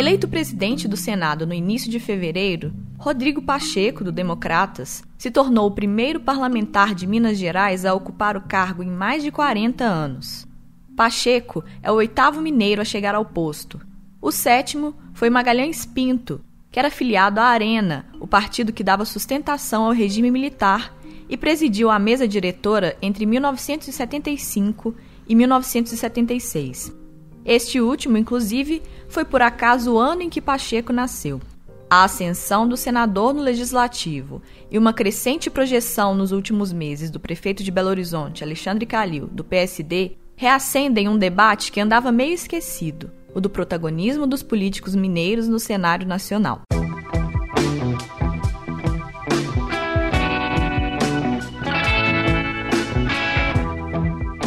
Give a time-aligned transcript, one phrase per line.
[0.00, 5.74] Eleito presidente do Senado no início de fevereiro, Rodrigo Pacheco, do Democratas, se tornou o
[5.74, 10.48] primeiro parlamentar de Minas Gerais a ocupar o cargo em mais de 40 anos.
[10.96, 13.78] Pacheco é o oitavo mineiro a chegar ao posto.
[14.22, 16.40] O sétimo foi Magalhães Pinto,
[16.72, 20.96] que era filiado à Arena, o partido que dava sustentação ao regime militar,
[21.28, 24.96] e presidiu a mesa diretora entre 1975
[25.28, 26.99] e 1976.
[27.44, 31.40] Este último, inclusive, foi por acaso o ano em que Pacheco nasceu.
[31.88, 34.40] A ascensão do senador no legislativo
[34.70, 39.42] e uma crescente projeção nos últimos meses do prefeito de Belo Horizonte, Alexandre Calil, do
[39.42, 45.58] PSD, reacendem um debate que andava meio esquecido, o do protagonismo dos políticos mineiros no
[45.58, 46.62] cenário nacional.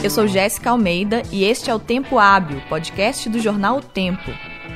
[0.04, 4.32] Eu sou Jéssica Almeida e este é o Tempo Hábil, podcast do jornal O Tempo.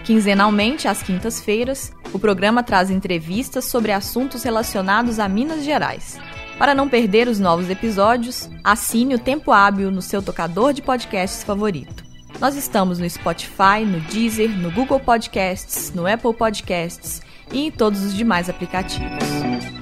[0.05, 6.17] Quinzenalmente, às quintas-feiras, o programa traz entrevistas sobre assuntos relacionados a Minas Gerais.
[6.57, 11.43] Para não perder os novos episódios, assine o Tempo Hábil no seu tocador de podcasts
[11.43, 12.05] favorito.
[12.39, 18.01] Nós estamos no Spotify, no Deezer, no Google Podcasts, no Apple Podcasts e em todos
[18.01, 19.76] os demais aplicativos.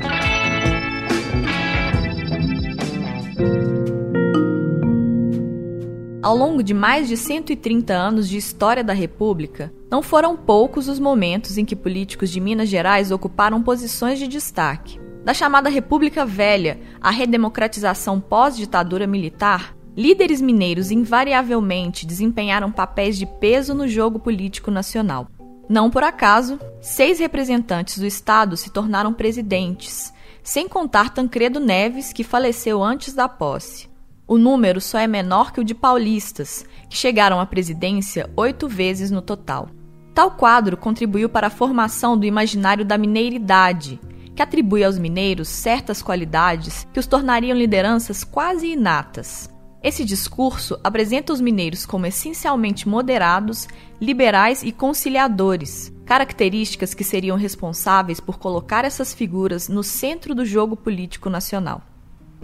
[6.26, 10.98] Ao longo de mais de 130 anos de história da República, não foram poucos os
[10.98, 15.00] momentos em que políticos de Minas Gerais ocuparam posições de destaque.
[15.24, 23.76] Da chamada República Velha à redemocratização pós-ditadura militar, líderes mineiros invariavelmente desempenharam papéis de peso
[23.76, 25.28] no jogo político nacional.
[25.70, 32.24] Não por acaso, seis representantes do Estado se tornaram presidentes, sem contar Tancredo Neves, que
[32.24, 33.94] faleceu antes da posse.
[34.28, 39.12] O número só é menor que o de paulistas, que chegaram à presidência oito vezes
[39.12, 39.70] no total.
[40.16, 44.00] Tal quadro contribuiu para a formação do imaginário da mineiridade,
[44.36, 49.48] que atribui aos mineiros certas qualidades que os tornariam lideranças quase inatas.
[49.84, 53.68] Esse discurso apresenta os mineiros como essencialmente moderados,
[54.02, 60.76] liberais e conciliadores, características que seriam responsáveis por colocar essas figuras no centro do jogo
[60.76, 61.84] político nacional.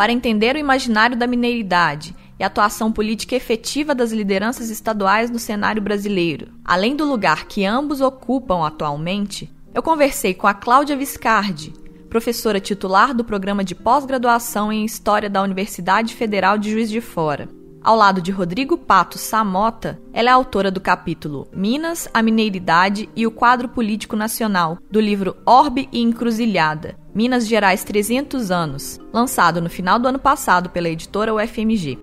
[0.01, 5.79] Para entender o imaginário da mineiridade e atuação política efetiva das lideranças estaduais no cenário
[5.79, 11.71] brasileiro, além do lugar que ambos ocupam atualmente, eu conversei com a Cláudia Viscardi,
[12.09, 17.47] professora titular do programa de pós-graduação em História da Universidade Federal de Juiz de Fora.
[17.83, 23.27] Ao lado de Rodrigo Pato Samota, ela é autora do capítulo Minas, a Mineiridade e
[23.27, 29.69] o Quadro Político Nacional, do livro Orbe e Encruzilhada, Minas Gerais 300 anos, lançado no
[29.69, 31.99] final do ano passado pela editora UFMG.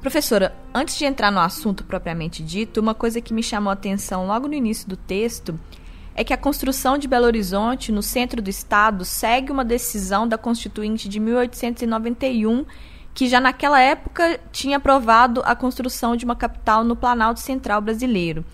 [0.00, 4.26] Professora, antes de entrar no assunto propriamente dito, uma coisa que me chamou a atenção
[4.26, 5.56] logo no início do texto
[6.16, 10.36] é que a construção de Belo Horizonte, no centro do estado, segue uma decisão da
[10.36, 12.64] Constituinte de 1891,
[13.14, 18.44] que já naquela época tinha aprovado a construção de uma capital no Planalto Central brasileiro.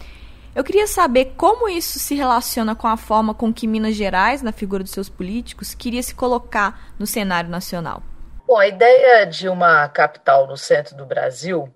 [0.55, 4.53] Eu queria saber como isso se relaciona com a forma com que Minas Gerais, na
[4.53, 8.03] figura dos seus políticos, queria se colocar no cenário nacional.
[8.47, 11.73] Bom, a ideia de uma capital no centro do Brasil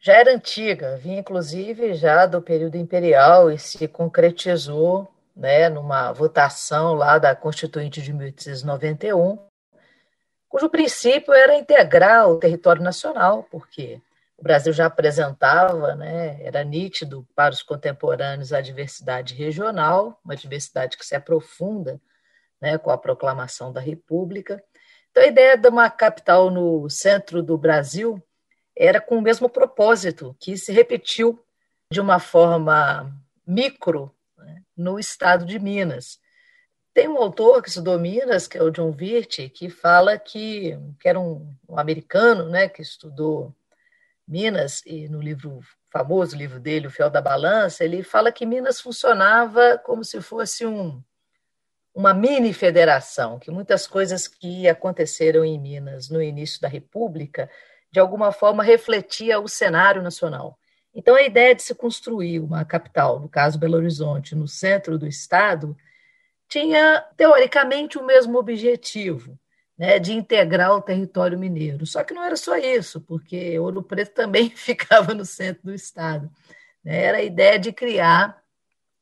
[0.00, 5.06] já era antiga, vinha inclusive já do período imperial e se concretizou
[5.36, 9.38] né, numa votação lá da Constituinte de 1891,
[10.48, 14.00] cujo princípio era integrar o território nacional, porque
[14.36, 20.96] o Brasil já apresentava, né, era nítido para os contemporâneos a diversidade regional, uma diversidade
[20.96, 22.00] que se aprofunda
[22.60, 24.62] né, com a proclamação da República.
[25.10, 28.22] Então, a ideia de uma capital no centro do Brasil
[28.76, 31.38] era com o mesmo propósito, que se repetiu
[31.90, 33.14] de uma forma
[33.46, 36.18] micro né, no estado de Minas.
[36.92, 41.08] Tem um autor que estudou Minas, que é o John Virt, que fala que, que
[41.08, 43.54] era um, um americano né, que estudou
[44.26, 48.80] Minas, e no livro famoso livro dele, O Fiel da Balança, ele fala que Minas
[48.80, 51.02] funcionava como se fosse um,
[51.94, 57.50] uma mini federação, que muitas coisas que aconteceram em Minas no início da República
[57.94, 60.58] de alguma forma, refletia o cenário nacional.
[60.92, 65.06] Então, a ideia de se construir uma capital, no caso Belo Horizonte, no centro do
[65.06, 65.76] estado,
[66.48, 69.38] tinha, teoricamente, o mesmo objetivo,
[69.76, 71.86] né, de integrar o território mineiro.
[71.86, 76.30] Só que não era só isso, porque Ouro Preto também ficava no centro do estado.
[76.82, 77.04] Né?
[77.04, 78.42] Era a ideia de criar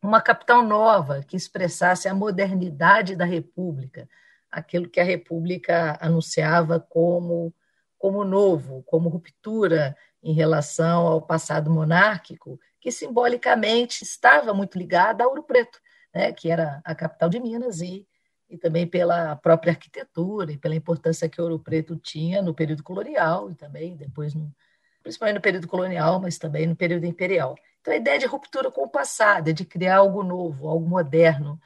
[0.02, 4.08] uma capital nova que expressasse a modernidade da República,
[4.50, 7.54] aquilo que a República anunciava como
[8.02, 15.28] como novo, como ruptura em relação ao passado monárquico, que simbolicamente estava muito ligada a
[15.28, 15.78] Ouro Preto,
[16.12, 18.04] né, que era a capital de Minas, e,
[18.52, 23.50] e também pela própria arquitetura e pela importância que Ouro Preto tinha no período colonial
[23.50, 24.54] e também depois, no,
[25.02, 27.56] principalmente no período colonial, mas também no período imperial.
[27.80, 31.58] Então, a ideia de ruptura com o passado, de criar algo novo, algo moderno.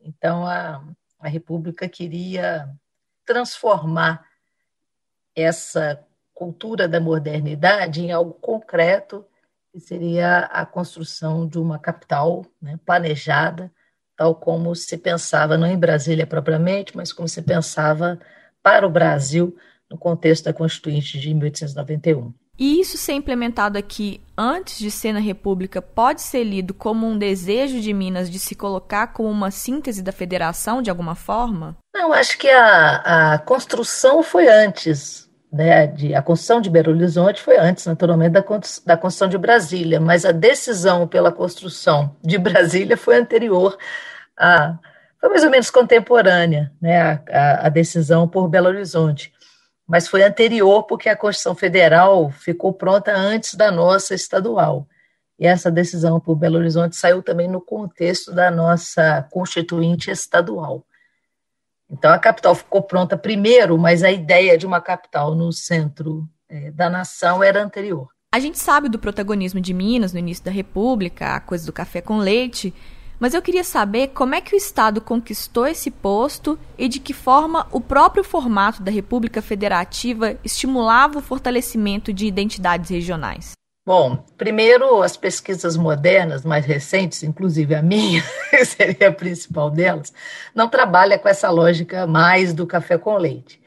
[0.00, 0.82] Então, a,
[1.18, 2.74] a República queria
[3.26, 4.26] transformar
[5.36, 6.02] essa
[6.32, 9.26] cultura da modernidade em algo concreto,
[9.70, 13.70] que seria a construção de uma capital né, planejada,
[14.20, 18.20] tal como se pensava, não em Brasília propriamente, mas como se pensava
[18.62, 19.56] para o Brasil
[19.90, 22.30] no contexto da Constituinte de 1891.
[22.58, 27.16] E isso ser implementado aqui antes de ser na República pode ser lido como um
[27.16, 31.78] desejo de Minas de se colocar como uma síntese da federação de alguma forma?
[31.94, 37.40] Não, acho que a, a construção foi antes né, de, a construção de Belo Horizonte
[37.40, 38.44] foi antes, naturalmente, da,
[38.84, 43.78] da construção de Brasília, mas a decisão pela construção de Brasília foi anterior
[44.40, 44.78] a.
[45.20, 49.32] foi mais ou menos contemporânea, né, a, a, decisão por Belo Horizonte,
[49.86, 54.86] mas foi anterior porque a Constituição Federal ficou pronta antes da nossa estadual.
[55.38, 60.84] E essa decisão por Belo Horizonte saiu também no contexto da nossa Constituinte estadual.
[61.90, 66.70] Então, a capital ficou pronta primeiro, mas a ideia de uma capital no centro é,
[66.70, 68.08] da nação era anterior.
[68.32, 72.00] A gente sabe do protagonismo de Minas no início da República, a coisa do café
[72.00, 72.72] com leite,
[73.20, 77.12] mas eu queria saber como é que o Estado conquistou esse posto e de que
[77.12, 83.52] forma o próprio formato da República Federativa estimulava o fortalecimento de identidades regionais.
[83.86, 88.22] Bom, primeiro, as pesquisas modernas, mais recentes, inclusive a minha,
[88.64, 90.12] seria a principal delas,
[90.54, 93.60] não trabalha com essa lógica mais do café com leite.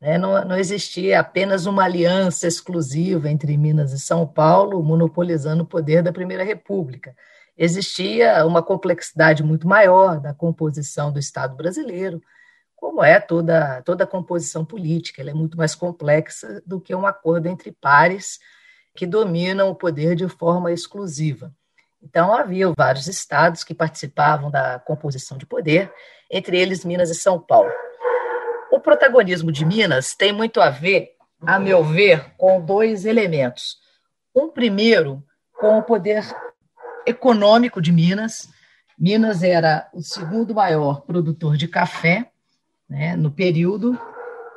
[0.00, 0.18] Né?
[0.18, 6.02] Não, não existia apenas uma aliança exclusiva entre Minas e São Paulo, monopolizando o poder
[6.02, 7.14] da Primeira República.
[7.62, 12.22] Existia uma complexidade muito maior da composição do Estado brasileiro,
[12.74, 17.06] como é toda, toda a composição política, ela é muito mais complexa do que um
[17.06, 18.38] acordo entre pares
[18.96, 21.52] que dominam o poder de forma exclusiva.
[22.02, 25.92] Então, havia vários estados que participavam da composição de poder,
[26.30, 27.70] entre eles Minas e São Paulo.
[28.72, 31.10] O protagonismo de Minas tem muito a ver,
[31.42, 33.76] a meu ver, com dois elementos.
[34.34, 35.22] Um primeiro,
[35.52, 36.24] com o poder
[37.06, 38.48] econômico de Minas.
[38.98, 42.30] Minas era o segundo maior produtor de café
[42.88, 43.98] né, no período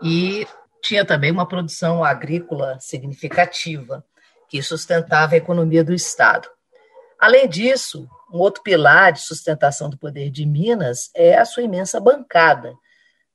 [0.01, 0.45] e
[0.81, 4.03] tinha também uma produção agrícola significativa
[4.49, 6.47] que sustentava a economia do Estado.
[7.19, 11.99] Além disso, um outro pilar de sustentação do poder de Minas é a sua imensa
[11.99, 12.73] bancada.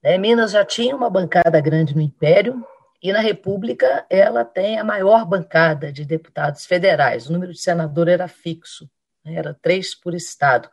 [0.02, 0.18] Né?
[0.18, 2.62] Minas já tinha uma bancada grande no Império,
[3.02, 7.28] e na República ela tem a maior bancada de deputados federais.
[7.28, 8.88] O número de senador era fixo?
[9.36, 10.68] Era três por estado,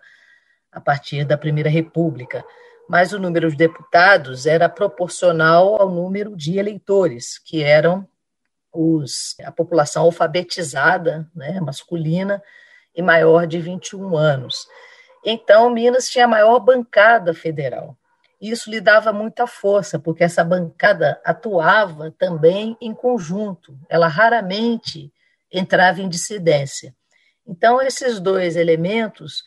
[0.72, 2.44] a partir da Primeira República.
[2.88, 8.08] Mas o número de deputados era proporcional ao número de eleitores, que eram
[8.72, 12.42] os, a população alfabetizada, né, masculina,
[12.96, 14.68] e maior de 21 anos.
[15.24, 17.98] Então, Minas tinha a maior bancada federal.
[18.40, 25.12] Isso lhe dava muita força, porque essa bancada atuava também em conjunto, ela raramente
[25.52, 26.94] entrava em dissidência.
[27.48, 29.44] Então, esses dois elementos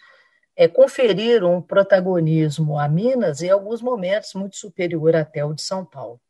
[0.57, 5.85] é, conferiram um protagonismo a Minas, em alguns momentos, muito superior até o de São
[5.85, 6.21] Paulo.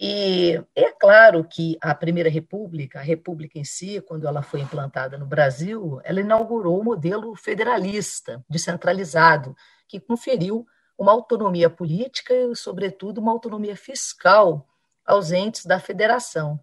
[0.00, 5.18] E é claro que a Primeira República, a República em si, quando ela foi implantada
[5.18, 9.56] no Brasil, ela inaugurou o um modelo federalista, descentralizado,
[9.88, 10.64] que conferiu
[10.96, 14.68] uma autonomia política e, sobretudo, uma autonomia fiscal
[15.04, 16.60] aos entes da federação.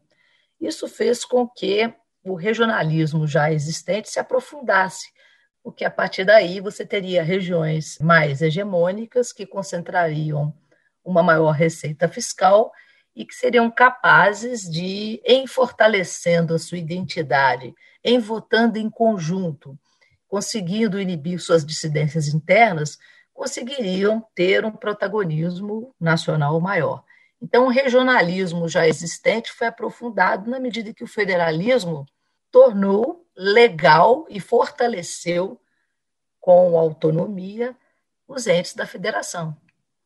[0.60, 1.94] Isso fez com que
[2.26, 5.08] o regionalismo já existente se aprofundasse,
[5.64, 10.54] porque a partir daí você teria regiões mais hegemônicas que concentrariam
[11.04, 12.72] uma maior receita fiscal
[13.16, 19.78] e que seriam capazes de, em fortalecendo a sua identidade, em votando em conjunto,
[20.28, 22.98] conseguindo inibir suas dissidências internas,
[23.34, 27.04] conseguiriam ter um protagonismo nacional maior.
[27.42, 32.06] Então, o regionalismo já existente foi aprofundado na medida que o federalismo
[32.56, 35.60] tornou legal e fortaleceu
[36.40, 37.76] com autonomia
[38.26, 39.54] os entes da federação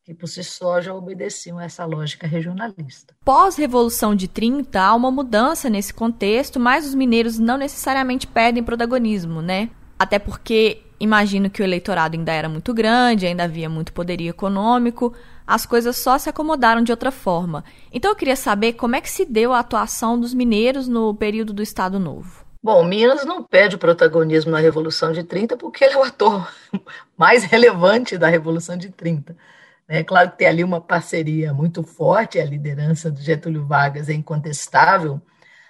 [0.04, 3.16] que por si só já obedeciam a essa lógica regionalista.
[3.24, 9.40] Pós-Revolução de 30, há uma mudança nesse contexto, mas os mineiros não necessariamente perdem protagonismo,
[9.44, 9.70] né?
[10.00, 15.14] Até porque Imagino que o eleitorado ainda era muito grande, ainda havia muito poderio econômico,
[15.50, 17.64] as coisas só se acomodaram de outra forma.
[17.92, 21.52] Então eu queria saber como é que se deu a atuação dos mineiros no período
[21.52, 22.46] do Estado Novo.
[22.62, 26.54] Bom, Minas não perde protagonismo na Revolução de 30 porque ele é o ator
[27.18, 29.36] mais relevante da Revolução de 30.
[29.88, 34.14] É claro que tem ali uma parceria muito forte, a liderança do Getúlio Vargas é
[34.14, 35.20] incontestável,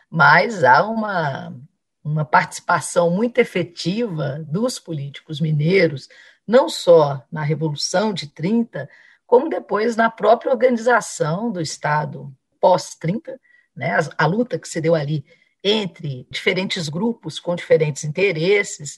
[0.09, 1.55] mas há uma,
[2.03, 6.09] uma participação muito efetiva dos políticos mineiros,
[6.45, 8.89] não só na Revolução de 30,
[9.29, 13.39] como depois na própria organização do Estado pós-30,
[13.75, 15.23] né, a, a luta que se deu ali
[15.63, 18.97] entre diferentes grupos com diferentes interesses,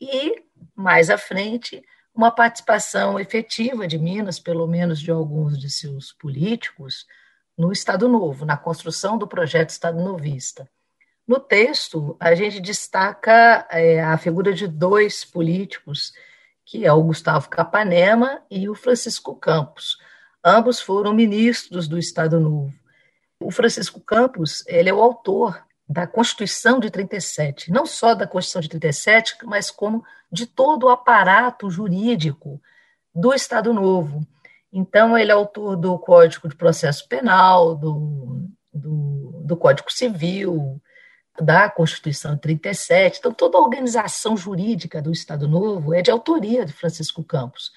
[0.00, 0.42] e
[0.74, 1.80] mais à frente
[2.12, 7.06] uma participação efetiva de Minas, pelo menos de alguns de seus políticos,
[7.56, 10.68] no Estado Novo, na construção do projeto Estado Novista.
[11.24, 16.12] No texto, a gente destaca é, a figura de dois políticos,
[16.68, 19.96] que é o Gustavo Capanema e o Francisco Campos.
[20.44, 22.74] Ambos foram ministros do Estado Novo.
[23.40, 28.60] O Francisco Campos ele é o autor da Constituição de 37, não só da Constituição
[28.60, 32.60] de 37, mas como de todo o aparato jurídico
[33.14, 34.20] do Estado Novo.
[34.70, 40.78] Então, ele é autor do Código de Processo Penal, do, do, do Código Civil,
[41.40, 43.18] da Constituição de 37.
[43.18, 47.72] Então, toda a organização jurídica do Estado Novo é de autoria de Francisco Campos.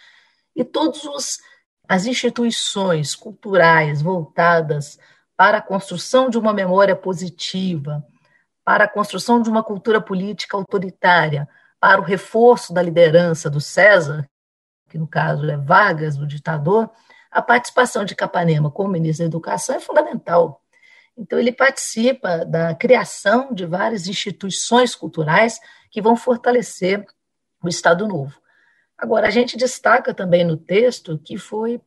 [0.55, 1.39] E todas
[1.87, 4.97] as instituições culturais voltadas
[5.35, 8.05] para a construção de uma memória positiva,
[8.63, 11.47] para a construção de uma cultura política autoritária,
[11.79, 14.29] para o reforço da liderança do César,
[14.89, 16.89] que no caso é Vargas, do ditador,
[17.31, 20.61] a participação de Capanema como ministro da Educação é fundamental.
[21.17, 27.05] Então, ele participa da criação de várias instituições culturais que vão fortalecer
[27.63, 28.39] o Estado Novo.
[28.97, 31.81] Agora, a gente destaca também no texto que foi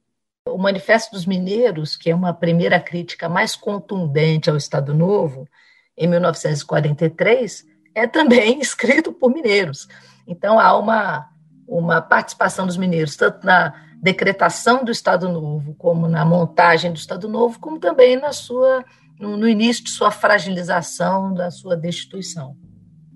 [0.47, 5.49] o Manifesto dos Mineiros, que é uma primeira crítica mais contundente ao Estado Novo,
[5.97, 7.65] em 1943,
[7.95, 9.89] é também escrito por mineiros.
[10.27, 11.31] Então, há uma,
[11.67, 17.27] uma participação dos mineiros, tanto na decretação do Estado Novo, como na montagem do Estado
[17.27, 18.85] Novo, como também na sua,
[19.19, 22.57] no, no início de sua fragilização, da sua destituição.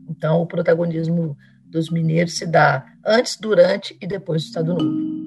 [0.09, 5.19] Então, o protagonismo dos mineiros se dá antes, durante e depois do Estado Novo.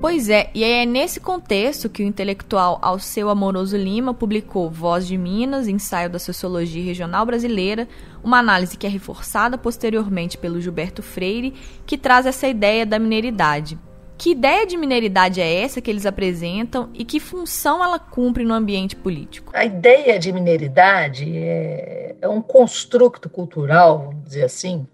[0.00, 5.16] Pois é, e é nesse contexto que o intelectual Alceu Amoroso Lima publicou Voz de
[5.16, 7.88] Minas, ensaio da sociologia regional brasileira,
[8.22, 11.54] uma análise que é reforçada posteriormente pelo Gilberto Freire,
[11.86, 13.78] que traz essa ideia da mineridade.
[14.22, 18.54] Que ideia de mineridade é essa que eles apresentam e que função ela cumpre no
[18.54, 19.50] ambiente político?
[19.52, 24.86] A ideia de mineridade é, é um construto cultural, vamos dizer assim,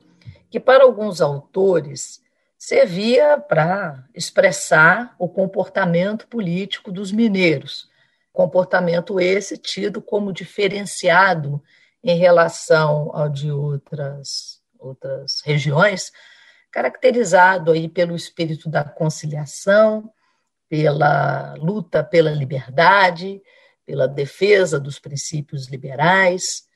[0.48, 2.22] que para alguns autores
[2.56, 7.86] servia para expressar o comportamento político dos mineiros.
[8.32, 11.62] Comportamento esse tido como diferenciado
[12.02, 16.12] em relação ao de outras, outras regiões,
[16.70, 20.12] caracterizado aí pelo espírito da conciliação,
[20.68, 23.42] pela luta pela liberdade,
[23.86, 26.68] pela defesa dos princípios liberais,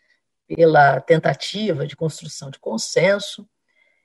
[0.47, 3.47] pela tentativa de construção de consenso.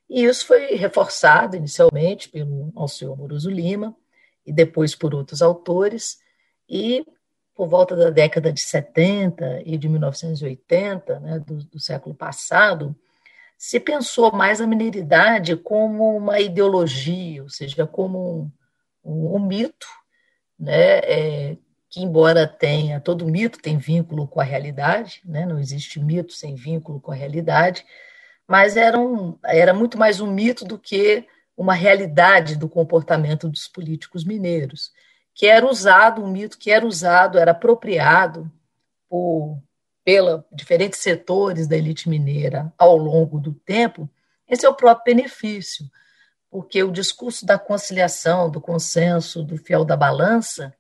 [0.10, 3.96] E isso foi reforçado inicialmente pelo Alceu Amoroso Lima
[4.46, 6.20] e depois por outros autores,
[6.70, 7.06] e
[7.54, 12.96] por volta da década de 70 e de 1980, né, do, do século passado,
[13.58, 18.52] se pensou mais a mineridade como uma ideologia, ou seja, como
[19.04, 19.88] um, um, um mito,
[20.60, 21.58] né, é,
[21.90, 26.56] que embora tenha, todo mito tem vínculo com a realidade, né, não existe mito sem
[26.56, 27.84] vínculo com a realidade,
[28.48, 33.68] mas era, um, era muito mais um mito do que uma realidade do comportamento dos
[33.68, 34.92] políticos mineiros,
[35.34, 38.52] que era usado, um mito que era usado, era apropriado
[39.10, 39.60] por
[40.08, 44.10] pela diferentes setores da elite mineira ao longo do tempo,
[44.48, 45.86] esse é o próprio benefício,
[46.50, 50.74] porque o discurso da conciliação, do consenso, do fiel da balança,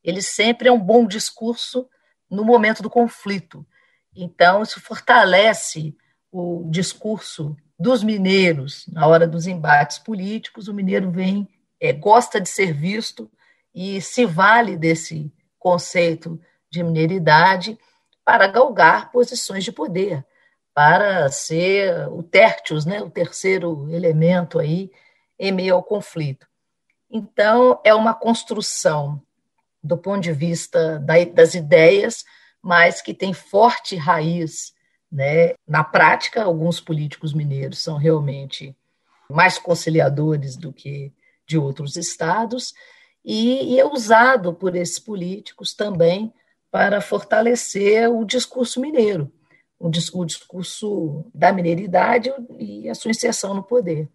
[0.00, 1.88] ele sempre é um bom discurso
[2.30, 3.66] no momento do conflito.
[4.14, 5.96] Então, isso fortalece
[6.30, 11.48] o discurso dos mineiros na hora dos embates políticos, o mineiro vem,
[11.80, 13.28] é, gosta de ser visto
[13.74, 16.40] e se vale desse conceito
[16.70, 17.76] de mineiridade
[18.24, 20.24] para galgar posições de poder,
[20.74, 24.90] para ser o tertius, né, o terceiro elemento aí
[25.38, 26.46] em meio ao conflito.
[27.10, 29.20] Então, é uma construção
[29.82, 30.98] do ponto de vista
[31.34, 32.24] das ideias,
[32.62, 34.72] mas que tem forte raiz
[35.12, 35.52] Né?
[35.68, 38.74] Na prática, alguns políticos mineiros são realmente
[39.28, 41.12] mais conciliadores do que
[41.46, 42.72] de outros estados,
[43.22, 46.32] e, é usado por esses políticos também
[46.72, 49.30] para fortalecer o discurso mineiro,
[49.78, 49.90] o,
[50.24, 54.08] discurso da mineiridade e a sua inserção no poder.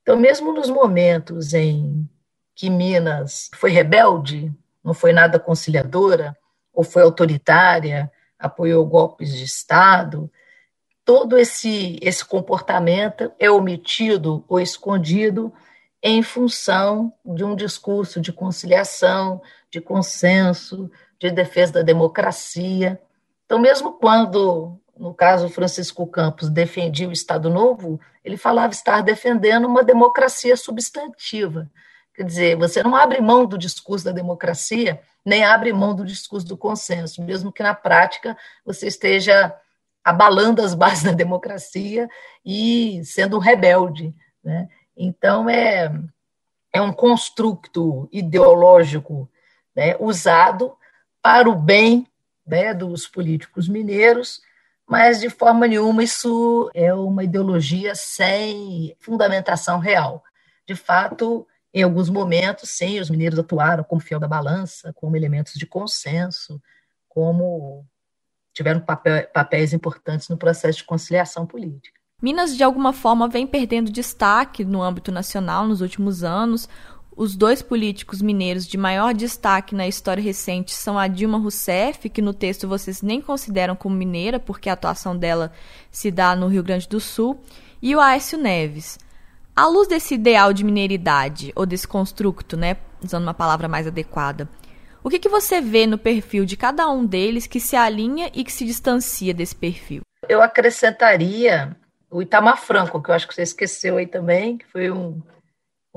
[0.00, 2.08] Então, mesmo nos momentos em
[2.54, 4.52] que Minas foi rebelde,
[4.82, 6.36] não foi nada conciliadora,
[6.72, 10.30] ou foi autoritária, apoiou golpes de Estado,
[11.04, 15.52] todo esse, esse comportamento é omitido ou escondido
[16.00, 20.88] em função de um discurso de conciliação, de consenso,
[21.18, 23.00] de defesa da democracia.
[23.44, 29.66] Então, mesmo quando, no caso, Francisco Campos defendia o Estado Novo, ele falava estar defendendo
[29.66, 31.68] uma democracia substantiva.
[32.14, 36.46] Quer dizer, você não abre mão do discurso da democracia, nem abre mão do discurso
[36.46, 39.54] do consenso, mesmo que na prática você esteja
[40.02, 42.08] abalando as bases da democracia
[42.44, 44.14] e sendo um rebelde.
[44.42, 44.68] Né?
[44.96, 45.92] Então, é,
[46.72, 49.30] é um construto ideológico
[49.76, 50.76] né, usado
[51.22, 52.06] para o bem
[52.46, 54.40] né, dos políticos mineiros,
[54.86, 60.22] mas de forma nenhuma isso é uma ideologia sem fundamentação real.
[60.66, 65.54] De fato, em alguns momentos, sim, os mineiros atuaram como fiel da balança, como elementos
[65.54, 66.60] de consenso,
[67.08, 67.84] como
[68.52, 71.98] tiveram papéis importantes no processo de conciliação política.
[72.20, 76.68] Minas, de alguma forma, vem perdendo destaque no âmbito nacional nos últimos anos.
[77.18, 82.22] Os dois políticos mineiros de maior destaque na história recente são a Dilma Rousseff, que
[82.22, 85.50] no texto vocês nem consideram como mineira, porque a atuação dela
[85.90, 87.40] se dá no Rio Grande do Sul,
[87.82, 89.00] e o Aécio Neves.
[89.56, 94.48] À luz desse ideal de mineiridade, ou desse construto, né, usando uma palavra mais adequada,
[95.02, 98.44] o que, que você vê no perfil de cada um deles que se alinha e
[98.44, 100.02] que se distancia desse perfil?
[100.28, 101.76] Eu acrescentaria
[102.08, 105.20] o Itamar Franco, que eu acho que você esqueceu aí também, que foi um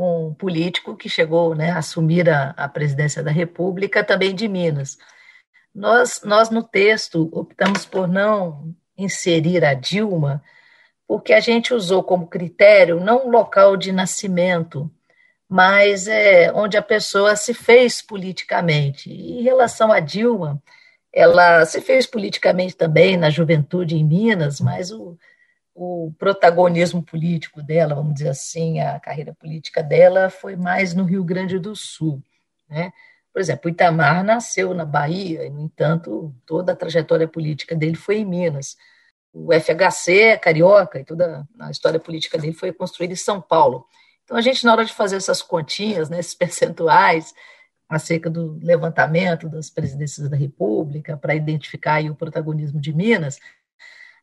[0.02, 4.98] um político que chegou né, a assumir a, a presidência da República, também de Minas.
[5.74, 10.44] Nós, nós, no texto, optamos por não inserir a Dilma,
[11.08, 14.90] porque a gente usou como critério não o local de nascimento,
[15.48, 19.10] mas é onde a pessoa se fez politicamente.
[19.10, 20.62] E em relação a Dilma,
[21.14, 25.18] ela se fez politicamente também na juventude em Minas, mas o,
[25.74, 31.24] o protagonismo político dela, vamos dizer assim, a carreira política dela foi mais no Rio
[31.24, 32.22] Grande do Sul.
[32.70, 32.92] Né?
[33.34, 38.18] Por exemplo, Itamar nasceu na Bahia, e, no entanto, toda a trajetória política dele foi
[38.18, 38.76] em Minas.
[39.34, 43.86] O FHC é carioca, e toda a história política dele foi construída em São Paulo.
[44.26, 47.34] Então, a gente, na hora de fazer essas continhas, né, esses percentuais,
[47.88, 53.38] acerca do levantamento das presidências da República, para identificar o protagonismo de Minas,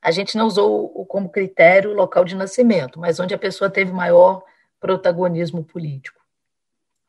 [0.00, 3.92] a gente não usou como critério o local de nascimento, mas onde a pessoa teve
[3.92, 4.42] maior
[4.80, 6.20] protagonismo político.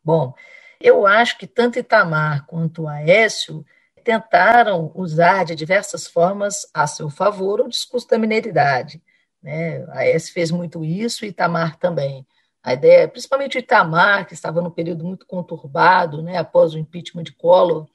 [0.03, 0.33] Bom,
[0.81, 3.65] eu acho que tanto Itamar quanto Aécio
[4.03, 9.01] tentaram usar de diversas formas a seu favor o discurso da mineiridade.
[9.41, 9.85] Né?
[9.91, 12.25] Aécio fez muito isso e Itamar também.
[12.63, 17.23] A ideia, principalmente o Itamar, que estava num período muito conturbado, né, após o impeachment
[17.23, 17.87] de Collor,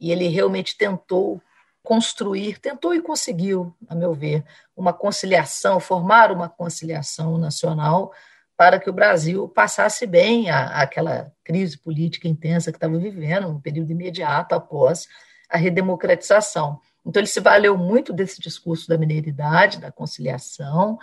[0.00, 1.40] e ele realmente tentou
[1.88, 4.44] construir, tentou e conseguiu, a meu ver,
[4.76, 8.12] uma conciliação, formar uma conciliação nacional
[8.54, 13.58] para que o Brasil passasse bem a, aquela crise política intensa que estava vivendo, um
[13.58, 15.08] período imediato após
[15.48, 16.78] a redemocratização.
[17.06, 20.98] Então, ele se valeu muito desse discurso da mineiridade, da conciliação,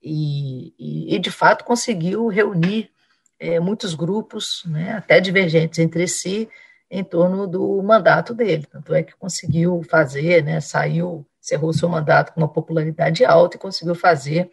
[0.00, 2.88] e, e, e de fato conseguiu reunir
[3.36, 6.48] é, muitos grupos, né, até divergentes entre si,
[6.90, 8.66] em torno do mandato dele.
[8.66, 13.60] Tanto é que conseguiu fazer, né, saiu, cerrou seu mandato com uma popularidade alta e
[13.60, 14.50] conseguiu fazer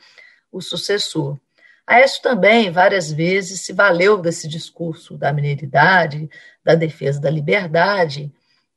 [0.52, 1.38] o sucessor.
[1.86, 6.30] Aécio também, várias vezes, se valeu desse discurso da mineiridade,
[6.64, 8.32] da defesa da liberdade,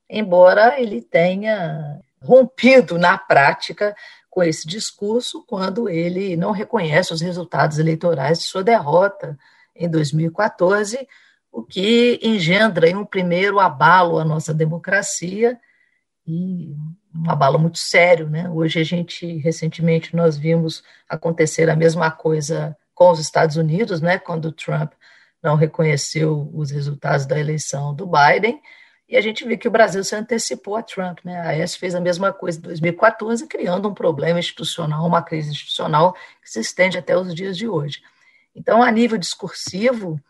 [0.09, 3.94] embora ele tenha rompido na prática
[4.31, 9.37] com esse discurso quando ele não reconhece os resultados eleitorais de sua derrota
[9.75, 11.07] em 2014
[11.52, 15.58] o que engendra um primeiro abalo à nossa democracia
[16.26, 16.74] e
[17.14, 18.48] um abalo muito sério, né?
[18.48, 24.18] Hoje a gente recentemente nós vimos acontecer a mesma coisa com os Estados Unidos, né?
[24.18, 24.92] Quando Trump
[25.42, 28.60] não reconheceu os resultados da eleição do Biden
[29.10, 31.40] e a gente viu que o Brasil se antecipou a Trump, né?
[31.40, 36.12] A AES fez a mesma coisa em 2014, criando um problema institucional, uma crise institucional
[36.40, 38.00] que se estende até os dias de hoje.
[38.54, 40.20] Então, a nível discursivo,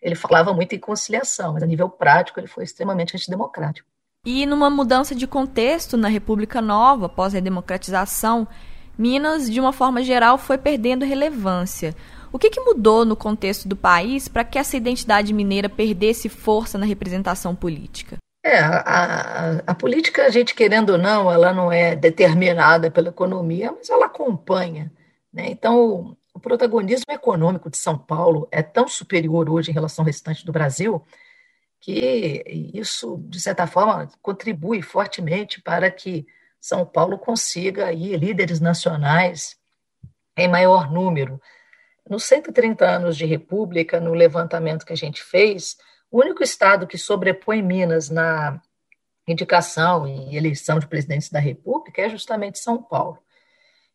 [0.00, 3.88] ele falava muito em conciliação, mas a nível prático ele foi extremamente antidemocrático.
[4.24, 8.46] E numa mudança de contexto na República Nova, após a democratização,
[8.98, 11.94] Minas, de uma forma geral, foi perdendo relevância.
[12.32, 16.76] O que, que mudou no contexto do país para que essa identidade mineira perdesse força
[16.76, 18.16] na representação política?
[18.44, 23.08] É, a, a, a, política, a gente querendo ou não, ela não é determinada pela
[23.08, 24.90] economia, mas ela acompanha.
[25.32, 25.46] Né?
[25.48, 30.44] Então, o, protagonismo econômico de São Paulo é tão superior hoje em relação ao restante
[30.44, 31.04] do Brasil
[31.80, 32.42] que
[32.74, 36.26] isso, de certa forma, contribui fortemente para que
[36.60, 39.56] São Paulo consiga aí líderes nacionais
[40.36, 41.40] em maior número.
[42.08, 45.76] Nos 130 anos de República, no levantamento que a gente fez,
[46.10, 48.60] o único estado que sobrepõe Minas na
[49.26, 53.18] indicação e eleição de presidentes da República é justamente São Paulo.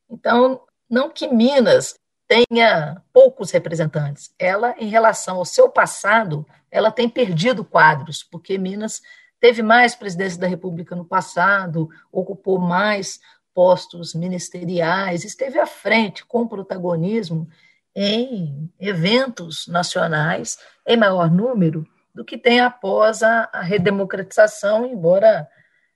[0.09, 1.95] Então, não que Minas
[2.33, 9.01] tenha poucos representantes, ela, em relação ao seu passado, ela tem perdido quadros, porque Minas
[9.39, 13.19] teve mais presidência da República no passado, ocupou mais
[13.53, 17.47] postos ministeriais, esteve à frente com protagonismo
[17.95, 25.47] em eventos nacionais em maior número do que tem após a, a redemocratização, embora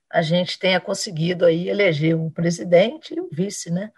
[0.08, 3.90] a gente tenha conseguido aí eleger um presidente e um vice, né?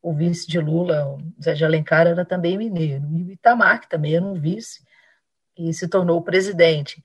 [0.00, 3.88] O vice de Lula, o Zé de Alencar, era também mineiro, e o Itamar, que
[3.88, 4.84] também era um vice,
[5.56, 7.02] e se tornou presidente.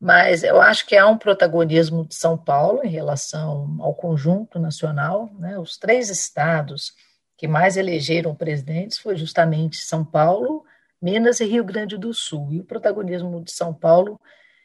[0.00, 5.28] Mas eu acho que há um protagonismo de São Paulo em relação ao conjunto nacional.
[5.38, 5.58] Né?
[5.58, 6.92] Os três estados
[7.36, 10.64] que mais elegeram presidentes foi justamente São Paulo,
[11.02, 12.52] Minas e Rio Grande do Sul.
[12.52, 14.20] E o protagonismo de São Paulo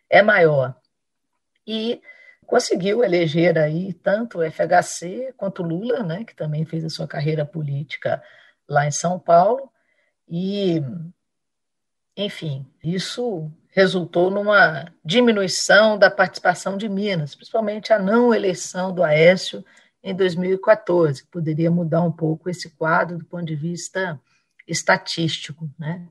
[0.07, 0.75] é maior.
[1.65, 1.99] E
[2.53, 7.43] conseguiu eleger aí tanto o FHC quanto Lula, né, que também fez a sua carreira
[7.43, 8.21] política
[8.69, 9.71] lá em São Paulo.
[10.29, 10.79] E
[12.15, 19.65] enfim, isso resultou numa diminuição da participação de Minas, principalmente a não eleição do Aécio
[20.03, 24.21] em 2014, que poderia mudar um pouco esse quadro do ponto de vista
[24.67, 25.67] estatístico.
[25.79, 26.07] Né?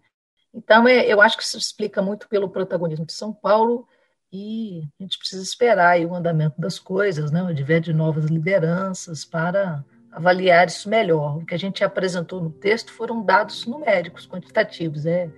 [0.52, 3.86] Então, é, eu acho que isso explica muito pelo protagonismo de São Paulo
[4.32, 7.42] e a gente precisa esperar o andamento das coisas, né?
[7.42, 11.38] o advento de novas lideranças para avaliar isso melhor.
[11.38, 15.30] O que a gente apresentou no texto foram dados numéricos, quantitativos, é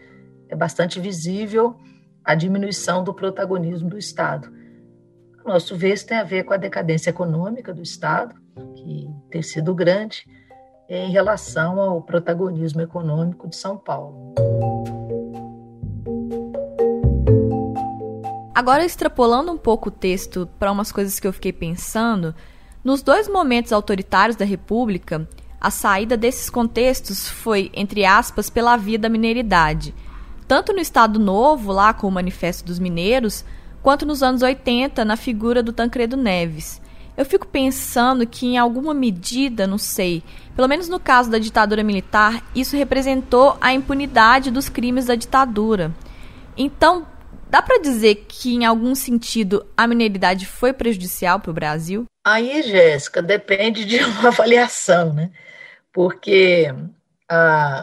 [0.48, 1.76] é bastante visível
[2.24, 4.50] a diminuição do protagonismo do Estado.
[5.44, 8.34] A nosso ver, isso tem a ver com a decadência econômica do Estado,
[8.76, 10.24] que tem sido grande,
[10.88, 14.34] em relação ao protagonismo econômico de São Paulo.
[18.54, 22.34] Agora, extrapolando um pouco o texto para umas coisas que eu fiquei pensando,
[22.84, 25.28] nos dois momentos autoritários da República,
[25.60, 29.94] a saída desses contextos foi, entre aspas, pela via da mineridade
[30.46, 33.44] tanto no Estado Novo, lá com o Manifesto dos Mineiros,
[33.82, 36.80] quanto nos anos 80, na figura do Tancredo Neves.
[37.16, 40.22] Eu fico pensando que, em alguma medida, não sei,
[40.54, 45.94] pelo menos no caso da ditadura militar, isso representou a impunidade dos crimes da ditadura.
[46.56, 47.06] Então,
[47.54, 52.04] dá para dizer que, em algum sentido, a mineridade foi prejudicial para o Brasil?
[52.26, 55.30] Aí, Jéssica, depende de uma avaliação, né?
[55.92, 56.66] Porque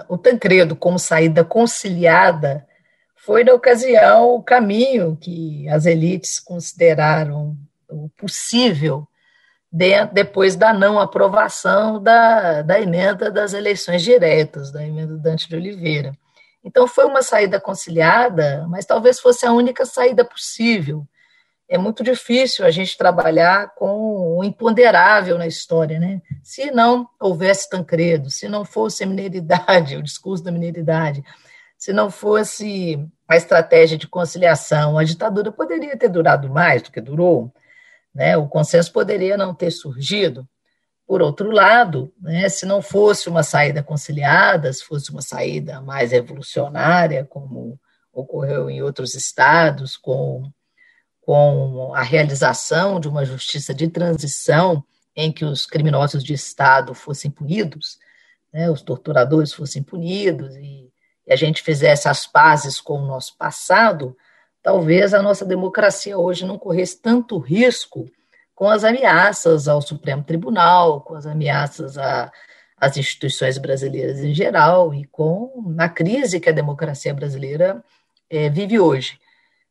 [0.10, 2.68] o Tancredo como saída conciliada
[3.16, 7.56] foi, na ocasião, o caminho que as elites consideraram
[7.90, 9.08] o possível
[9.72, 15.56] de, depois da não aprovação da, da emenda das eleições diretas, da emenda Dante de
[15.56, 16.12] Oliveira.
[16.64, 21.08] Então, foi uma saída conciliada, mas talvez fosse a única saída possível,
[21.72, 26.22] é muito difícil a gente trabalhar com o imponderável na história, né?
[26.44, 31.24] Se não houvesse Tancredo, se não fosse a mineridade, o discurso da mineridade,
[31.78, 37.00] se não fosse a estratégia de conciliação, a ditadura poderia ter durado mais do que
[37.00, 37.54] durou,
[38.14, 38.36] né?
[38.36, 40.46] O consenso poderia não ter surgido.
[41.12, 46.14] Por outro lado, né, se não fosse uma saída conciliada, se fosse uma saída mais
[46.14, 47.78] revolucionária, como
[48.14, 50.50] ocorreu em outros estados, com
[51.20, 57.30] com a realização de uma justiça de transição em que os criminosos de Estado fossem
[57.30, 58.00] punidos,
[58.54, 60.90] né, os torturadores fossem punidos e,
[61.28, 64.16] e a gente fizesse as pazes com o nosso passado,
[64.64, 68.10] talvez a nossa democracia hoje não corresse tanto risco
[68.62, 71.98] com as ameaças ao Supremo Tribunal, com as ameaças
[72.78, 77.84] às instituições brasileiras em geral e com a crise que a democracia brasileira
[78.30, 79.20] é, vive hoje.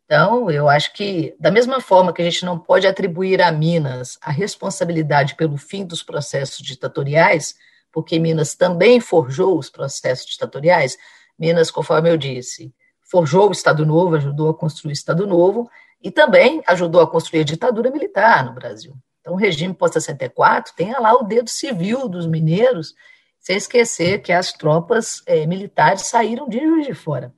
[0.05, 4.19] Então, eu acho que, da mesma forma que a gente não pode atribuir a Minas
[4.21, 7.55] a responsabilidade pelo fim dos processos ditatoriais,
[7.93, 10.99] porque Minas também forjou os processos ditatoriais,
[11.39, 12.75] Minas, conforme eu disse,
[13.11, 15.69] forjou o Estado Novo, ajudou a construir o Estado Novo
[16.03, 18.95] e também ajudou a construir a ditadura militar no Brasil.
[19.21, 22.95] Então, o regime pós-64 tem lá o dedo civil dos mineiros
[23.39, 27.35] sem esquecer que as tropas é, militares saíram de Juiz de Fora,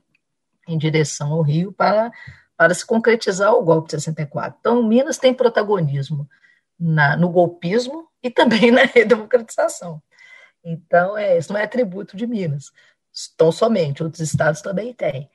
[0.69, 2.13] em direção ao Rio, para,
[2.57, 4.59] para se concretizar o golpe de 64.
[4.61, 6.29] Então, Minas tem protagonismo
[6.79, 10.03] na, no golpismo e também na redemocratização.
[10.65, 12.71] Então, é, isso não é atributo de Minas,
[13.37, 15.29] tão somente, outros estados também têm.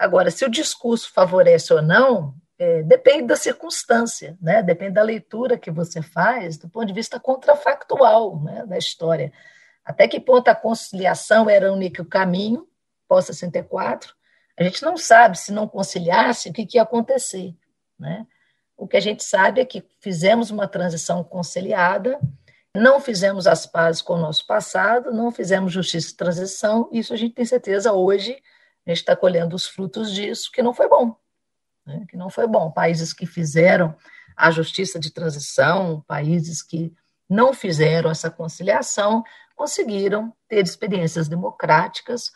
[0.00, 4.62] Agora, se o discurso favorece ou não, é, depende da circunstância, né?
[4.62, 9.30] depende da leitura que você faz do ponto de vista contrafactual né, da história.
[9.84, 12.66] Até que ponto a conciliação era o único caminho,
[13.06, 14.06] pós-64,
[14.58, 17.54] a gente não sabe se não conciliasse o que, que ia acontecer.
[17.98, 18.26] Né?
[18.78, 22.18] O que a gente sabe é que fizemos uma transição conciliada,
[22.74, 27.16] não fizemos as pazes com o nosso passado, não fizemos justiça de transição, isso a
[27.18, 28.42] gente tem certeza hoje,
[28.90, 31.16] a gente está colhendo os frutos disso, que não foi bom
[31.90, 32.70] né, que não foi bom.
[32.70, 33.94] Países que fizeram
[34.36, 36.92] a justiça de transição, países que
[37.28, 39.22] não fizeram essa conciliação,
[39.54, 42.32] conseguiram ter experiências democráticas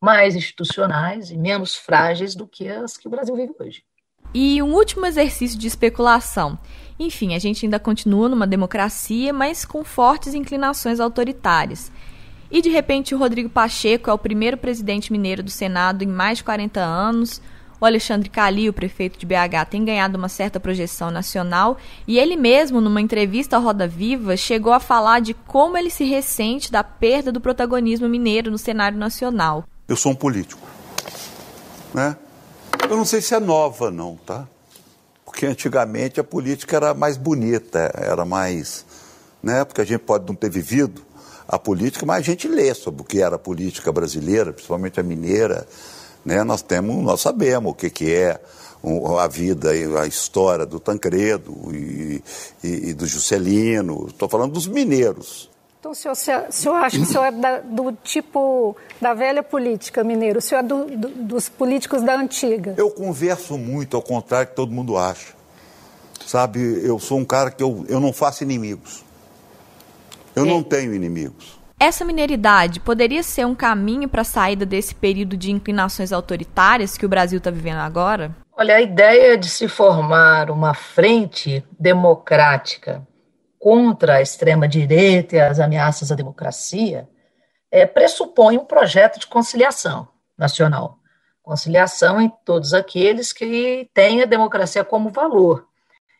[0.00, 3.82] mais institucionais e menos frágeis do que as que o Brasil vive hoje.
[4.34, 6.58] E um último exercício de especulação.
[6.98, 11.90] Enfim, a gente ainda continua numa democracia, mas com fortes inclinações autoritárias.
[12.50, 16.38] E de repente o Rodrigo Pacheco é o primeiro presidente mineiro do Senado em mais
[16.38, 17.42] de 40 anos,
[17.80, 22.80] o Alexandre Calil, prefeito de BH, tem ganhado uma certa projeção nacional e ele mesmo,
[22.80, 27.30] numa entrevista à Roda Viva, chegou a falar de como ele se ressente da perda
[27.30, 29.64] do protagonismo mineiro no cenário nacional.
[29.86, 30.66] Eu sou um político,
[31.94, 32.16] né?
[32.88, 34.48] Eu não sei se é nova, não, tá?
[35.24, 38.84] Porque antigamente a política era mais bonita, era mais.
[39.42, 39.64] Né?
[39.64, 41.02] Porque a gente pode não ter vivido
[41.48, 45.02] a política, mas a gente lê sobre o que era a política brasileira, principalmente a
[45.02, 45.66] mineira
[46.24, 46.44] né?
[46.44, 48.38] Nós temos, nós sabemos o que, que é
[49.18, 52.22] a vida e a história do Tancredo e,
[52.62, 54.06] e, e do Juscelino.
[54.08, 55.50] Estou falando dos mineiros.
[55.80, 56.12] Então, o senhor,
[56.48, 60.38] o senhor acha que o senhor é da, do tipo da velha política mineiro?
[60.38, 62.74] O senhor é do, do, dos políticos da antiga?
[62.76, 65.32] Eu converso muito, ao contrário que todo mundo acha.
[66.26, 69.02] Sabe, eu sou um cara que eu, eu não faço inimigos.
[70.34, 71.58] Eu não tenho inimigos.
[71.80, 77.06] Essa mineridade poderia ser um caminho para a saída desse período de inclinações autoritárias que
[77.06, 78.34] o Brasil está vivendo agora?
[78.56, 83.06] Olha, a ideia de se formar uma frente democrática
[83.60, 87.08] contra a extrema-direita e as ameaças à democracia
[87.70, 90.98] é, pressupõe um projeto de conciliação nacional.
[91.40, 95.66] Conciliação em todos aqueles que têm a democracia como valor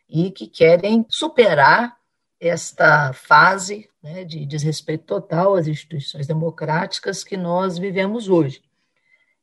[0.09, 1.98] e que querem superar
[2.41, 8.63] esta fase né, de desrespeito total às instituições democráticas que nós vivemos hoje.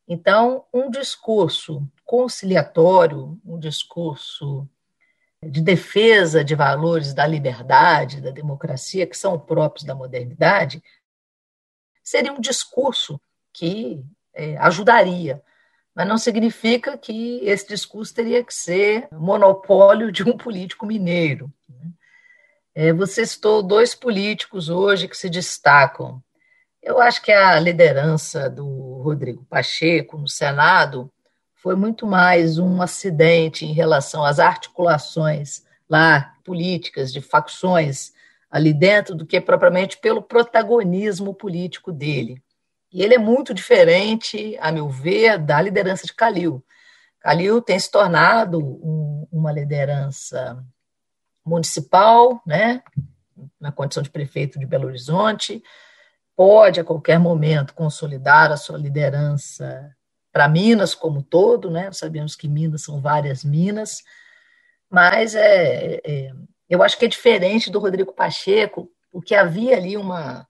[0.08, 4.68] Então, um discurso conciliatório, um discurso
[5.44, 10.82] de defesa de valores da liberdade, da democracia, que são próprios da modernidade,
[12.04, 13.20] seria um discurso
[13.52, 14.04] que
[14.34, 15.42] é, ajudaria.
[15.94, 21.52] Mas não significa que esse discurso teria que ser monopólio de um político mineiro.
[22.78, 26.22] É, você citou dois políticos hoje que se destacam.
[26.84, 31.10] Eu acho que a liderança do Rodrigo Pacheco no Senado
[31.54, 38.12] foi muito mais um acidente em relação às articulações lá políticas de facções
[38.52, 42.44] ali dentro do que propriamente pelo protagonismo político dele.
[42.92, 46.62] E ele é muito diferente, a meu ver, da liderança de Calil.
[47.22, 50.62] Calil tem se tornado um, uma liderança
[51.46, 52.82] municipal, né,
[53.60, 55.62] na condição de prefeito de Belo Horizonte,
[56.36, 59.96] pode a qualquer momento consolidar a sua liderança
[60.32, 61.90] para Minas como todo, né?
[61.94, 64.04] Sabemos que Minas são várias minas,
[64.90, 66.32] mas é, é,
[66.70, 70.46] eu acho que é diferente do Rodrigo Pacheco, porque havia ali uma,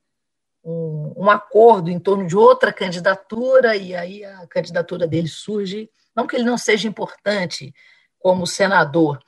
[0.64, 6.26] um, um, acordo em torno de outra candidatura, e aí a candidatura dele surge, não
[6.26, 7.72] que ele não seja importante
[8.18, 9.20] como senador,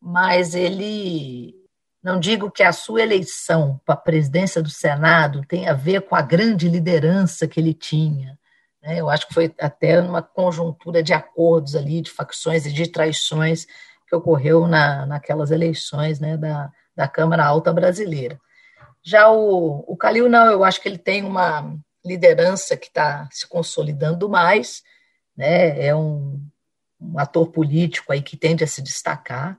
[0.00, 1.54] mas ele
[2.02, 6.14] não digo que a sua eleição para a presidência do Senado tem a ver com
[6.14, 8.38] a grande liderança que ele tinha.
[8.82, 9.00] Né?
[9.00, 13.66] Eu acho que foi até uma conjuntura de acordos ali, de facções e de traições
[14.06, 18.40] que ocorreu na, naquelas eleições né, da, da Câmara Alta Brasileira.
[19.02, 23.46] Já o, o Calil, não, eu acho que ele tem uma liderança que está se
[23.46, 24.82] consolidando mais,
[25.36, 25.86] né?
[25.86, 26.40] é um,
[27.00, 29.58] um ator político aí que tende a se destacar,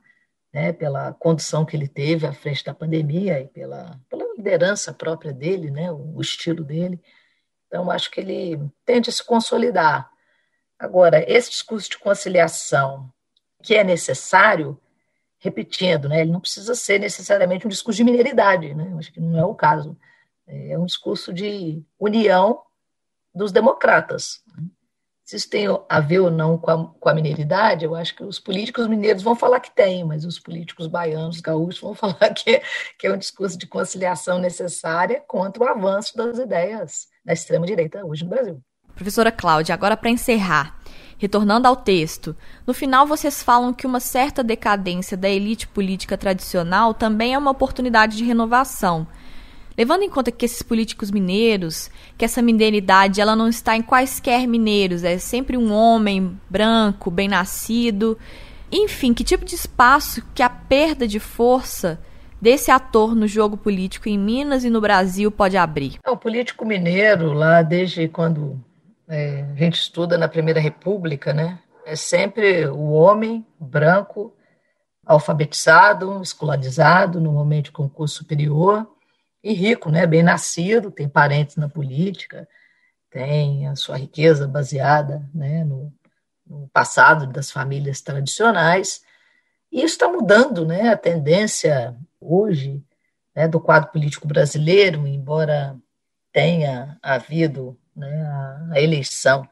[0.52, 5.32] né, pela condição que ele teve à frente da pandemia e pela, pela liderança própria
[5.32, 7.00] dele, né, o, o estilo dele.
[7.66, 10.10] Então, acho que ele tende a se consolidar.
[10.78, 13.12] Agora, esse discurso de conciliação
[13.62, 14.80] que é necessário,
[15.38, 19.38] repetindo, né, ele não precisa ser necessariamente um discurso de mineridade, né, acho que não
[19.38, 19.96] é o caso.
[20.46, 22.62] é um discurso de união
[23.32, 24.42] dos democratas.
[25.30, 28.24] Se isso tem a ver ou não com a, com a mineiridade, eu acho que
[28.24, 32.50] os políticos mineiros vão falar que tem, mas os políticos baianos, gaúchos, vão falar que,
[32.50, 32.62] é,
[32.98, 38.24] que é um discurso de conciliação necessária contra o avanço das ideias da extrema-direita hoje
[38.24, 38.60] no Brasil.
[38.92, 40.76] Professora Cláudia, agora para encerrar,
[41.16, 46.92] retornando ao texto, no final vocês falam que uma certa decadência da elite política tradicional
[46.92, 49.06] também é uma oportunidade de renovação.
[49.80, 54.46] Levando em conta que esses políticos mineiros, que essa mineiridade ela não está em quaisquer
[54.46, 58.18] mineiros, é sempre um homem branco, bem nascido.
[58.70, 61.98] Enfim, que tipo de espaço que a perda de força
[62.38, 65.98] desse ator no jogo político em Minas e no Brasil pode abrir?
[66.06, 68.62] O político mineiro, lá desde quando
[69.08, 74.30] é, a gente estuda na Primeira República, né, é sempre o homem branco,
[75.06, 78.86] alfabetizado, escolarizado, no momento de concurso superior,
[79.42, 82.48] e rico, né, bem nascido, tem parentes na política,
[83.10, 85.92] tem a sua riqueza baseada né, no,
[86.46, 89.02] no passado das famílias tradicionais.
[89.72, 90.88] E isso está mudando, né?
[90.88, 92.82] A tendência hoje
[93.34, 95.76] né, do quadro político brasileiro, embora
[96.32, 98.22] tenha havido né,
[98.72, 99.48] a, eleição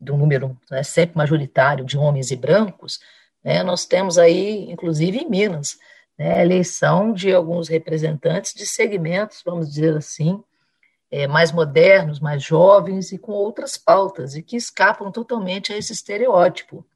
[0.00, 3.00] de um número né, sempre majoritário de homens e brancos,
[3.42, 5.78] né, nós temos aí, inclusive em Minas,
[6.20, 10.44] né, eleição de alguns representantes de segmentos, vamos dizer assim,
[11.10, 15.94] é, mais modernos, mais jovens e com outras pautas, e que escapam totalmente a esse
[15.94, 16.86] estereótipo.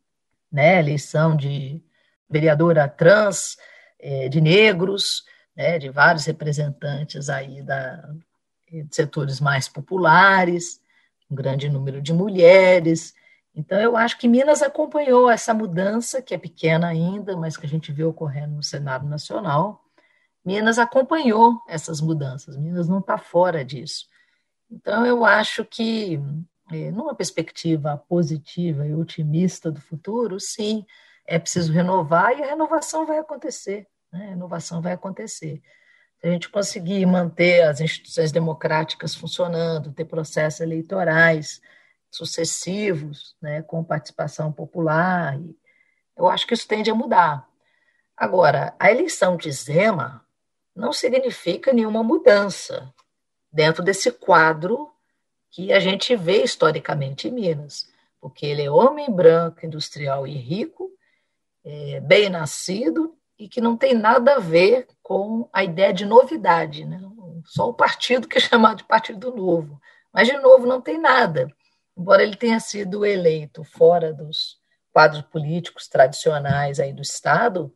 [0.53, 1.83] Né, eleição de
[2.29, 3.57] vereadora trans,
[3.99, 5.25] é, de negros,
[5.57, 8.07] né, de vários representantes aí da,
[8.71, 10.83] de setores mais populares,
[11.31, 13.15] um grande número de mulheres.
[13.55, 17.69] Então, eu acho que Minas acompanhou essa mudança, que é pequena ainda, mas que a
[17.69, 19.85] gente vê ocorrendo no Senado Nacional.
[20.45, 24.07] Minas acompanhou essas mudanças, Minas não está fora disso.
[24.71, 26.21] Então, eu acho que,
[26.73, 30.85] é, numa perspectiva positiva e otimista do futuro, sim,
[31.25, 33.87] é preciso renovar e a renovação vai acontecer.
[34.13, 34.27] Né?
[34.27, 35.63] A renovação vai acontecer.
[36.19, 41.61] Se a gente conseguir manter as instituições democráticas funcionando, ter processos eleitorais
[42.17, 45.39] sucessivos, né, com participação popular,
[46.17, 47.49] eu acho que isso tende a mudar.
[48.17, 50.25] Agora, a eleição de Zema
[50.75, 52.93] não significa nenhuma mudança
[53.53, 54.91] dentro desse quadro
[55.51, 57.89] que a gente vê historicamente em Minas,
[58.21, 60.91] porque ele é homem branco, industrial e rico,
[61.65, 66.85] é, bem nascido e que não tem nada a ver com a ideia de novidade,
[66.85, 67.01] né?
[67.45, 69.81] Só o partido que é chamado de Partido Novo.
[70.13, 71.49] Mas, de novo, não tem nada.
[71.97, 74.59] Embora ele tenha sido eleito fora dos
[74.93, 77.75] quadros políticos tradicionais aí do Estado,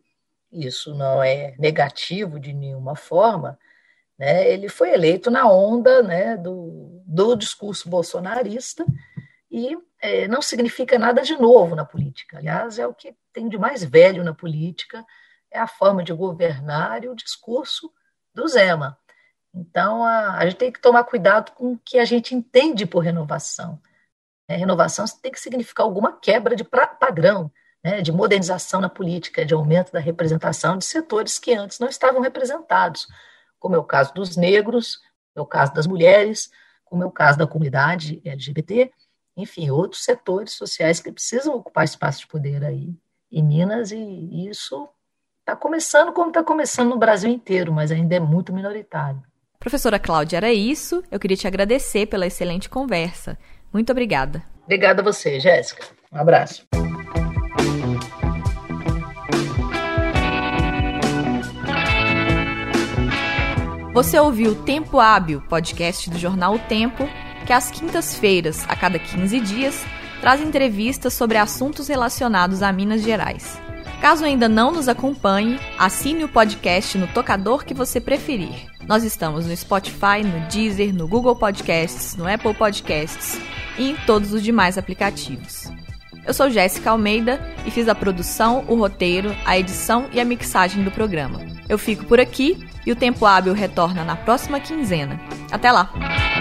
[0.50, 3.58] isso não é negativo de nenhuma forma,
[4.18, 4.50] né?
[4.50, 8.84] ele foi eleito na onda né, do, do discurso bolsonarista
[9.50, 12.38] e é, não significa nada de novo na política.
[12.38, 15.04] Aliás, é o que tem de mais velho na política,
[15.50, 17.92] é a forma de governar e o discurso
[18.34, 18.98] do Zema.
[19.54, 23.00] Então, a, a gente tem que tomar cuidado com o que a gente entende por
[23.00, 23.80] renovação.
[24.48, 27.52] É, renovação tem que significar alguma quebra de padrão,
[27.84, 32.20] né, de modernização na política, de aumento da representação de setores que antes não estavam
[32.22, 33.06] representados,
[33.58, 35.00] como é o caso dos negros,
[35.36, 36.50] é o caso das mulheres,
[36.84, 38.90] como é o caso da comunidade LGBT,
[39.36, 42.92] enfim, outros setores sociais que precisam ocupar espaço de poder aí
[43.30, 44.88] em Minas, e isso
[45.40, 49.22] está começando como está começando no Brasil inteiro, mas ainda é muito minoritário.
[49.58, 51.02] Professora Cláudia, era isso.
[51.10, 53.38] Eu queria te agradecer pela excelente conversa.
[53.72, 54.42] Muito obrigada.
[54.64, 55.84] Obrigada a você, Jéssica.
[56.12, 56.66] Um abraço.
[63.92, 67.08] Você ouviu Tempo Hábil, podcast do jornal O Tempo
[67.48, 69.82] que às quintas-feiras, a cada 15 dias,
[70.20, 73.58] traz entrevistas sobre assuntos relacionados a Minas Gerais.
[74.02, 78.66] Caso ainda não nos acompanhe, assine o podcast no tocador que você preferir.
[78.88, 83.38] Nós estamos no Spotify, no Deezer, no Google Podcasts, no Apple Podcasts
[83.76, 85.70] e em todos os demais aplicativos.
[86.26, 90.82] Eu sou Jéssica Almeida e fiz a produção, o roteiro, a edição e a mixagem
[90.82, 91.40] do programa.
[91.68, 95.20] Eu fico por aqui e o Tempo Hábil retorna na próxima quinzena.
[95.52, 96.37] Até lá!